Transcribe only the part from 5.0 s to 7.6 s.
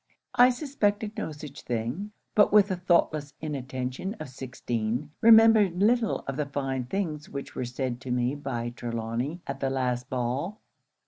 remembered little of the fine things which